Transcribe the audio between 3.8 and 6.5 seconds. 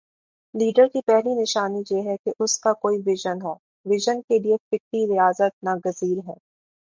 Vision کے لیے فکری ریاضت ناگزیر ہے۔